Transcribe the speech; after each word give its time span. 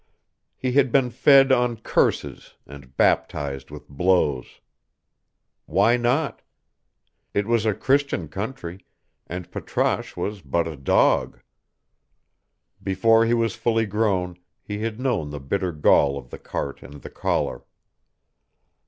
He 0.57 0.71
had 0.71 0.91
been 0.91 1.11
fed 1.11 1.51
on 1.51 1.77
curses 1.77 2.55
and 2.65 2.97
baptized 2.97 3.69
with 3.69 3.87
blows. 3.87 4.59
Why 5.67 5.95
not? 5.95 6.41
It 7.35 7.45
was 7.45 7.67
a 7.67 7.75
Christian 7.75 8.27
country, 8.27 8.83
and 9.27 9.51
Patrasche 9.51 10.17
was 10.17 10.41
but 10.41 10.67
a 10.67 10.75
dog. 10.75 11.39
Before 12.81 13.25
he 13.27 13.35
was 13.35 13.53
fully 13.53 13.85
grown 13.85 14.39
he 14.63 14.79
had 14.79 14.99
known 14.99 15.29
the 15.29 15.39
bitter 15.39 15.71
gall 15.71 16.17
of 16.17 16.31
the 16.31 16.39
cart 16.39 16.81
and 16.81 17.03
the 17.03 17.11
collar. 17.11 17.63